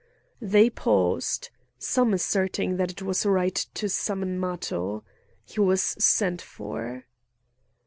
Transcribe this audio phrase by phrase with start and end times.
[0.41, 5.03] They paused, some asserting that it was right to summon Matho.
[5.45, 7.05] He was sent for.